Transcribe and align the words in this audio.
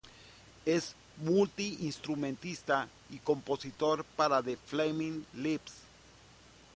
Es 0.65 0.95
multiinstrumentista 1.23 2.87
y 3.11 3.17
compositor 3.19 4.03
para 4.03 4.41
The 4.41 4.57
Flaming 4.57 5.27
Lips. 5.35 5.73